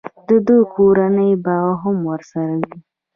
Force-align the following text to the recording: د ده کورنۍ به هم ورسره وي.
د 0.27 0.29
ده 0.47 0.57
کورنۍ 0.73 1.31
به 1.43 1.55
هم 1.81 1.97
ورسره 2.11 2.53
وي. 2.61 2.77